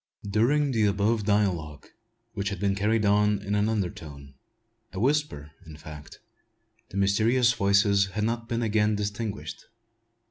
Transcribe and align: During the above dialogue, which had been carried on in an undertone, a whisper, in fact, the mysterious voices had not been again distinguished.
During 0.27 0.71
the 0.71 0.85
above 0.87 1.25
dialogue, 1.25 1.85
which 2.33 2.49
had 2.49 2.59
been 2.59 2.73
carried 2.73 3.05
on 3.05 3.37
in 3.39 3.53
an 3.53 3.69
undertone, 3.69 4.33
a 4.93 4.99
whisper, 4.99 5.51
in 5.67 5.77
fact, 5.77 6.17
the 6.89 6.97
mysterious 6.97 7.53
voices 7.53 8.07
had 8.07 8.23
not 8.23 8.49
been 8.49 8.63
again 8.63 8.95
distinguished. 8.95 9.65